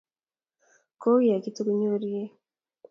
[1.01, 2.27] kou ya kitukunyorei.